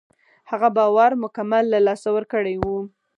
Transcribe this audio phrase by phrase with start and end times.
[0.51, 2.65] هغه باور مکمل له لاسه ورکړی و.